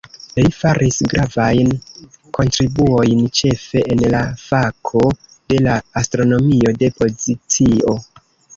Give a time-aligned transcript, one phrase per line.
[0.43, 1.67] Li faris gravajn
[2.37, 7.99] kontribuojn ĉefe en la fako de la astronomio de pozicio.